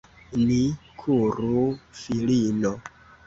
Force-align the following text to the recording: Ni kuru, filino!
Ni 0.45 0.61
kuru, 1.01 1.61
filino! 2.01 2.73